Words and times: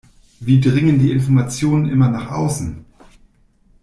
Wie 0.39 0.59
dringen 0.59 0.97
die 0.97 1.11
Informationen 1.11 1.87
immer 1.87 2.09
nach 2.09 2.31
außen? 2.31 2.83